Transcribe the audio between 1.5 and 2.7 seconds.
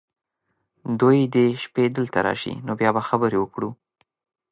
شپې دلته راشي،